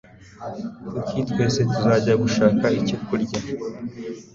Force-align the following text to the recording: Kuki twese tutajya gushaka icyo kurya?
Kuki 0.97 1.19
twese 1.29 1.59
tutajya 1.71 2.13
gushaka 2.23 2.65
icyo 2.79 2.97
kurya? 3.05 3.39